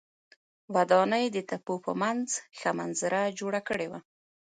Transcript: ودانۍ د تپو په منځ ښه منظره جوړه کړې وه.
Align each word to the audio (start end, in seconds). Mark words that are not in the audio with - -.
ودانۍ 0.73 1.25
د 1.35 1.37
تپو 1.49 1.73
په 1.85 1.91
منځ 2.01 2.27
ښه 2.57 2.69
منظره 2.79 3.21
جوړه 3.39 3.59
کړې 3.67 3.87
وه. 3.91 3.99